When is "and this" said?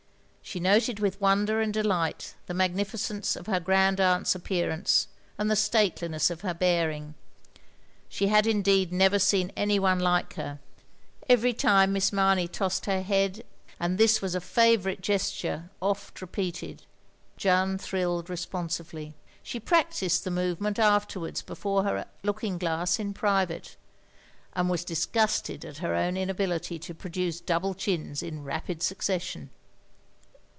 13.79-14.21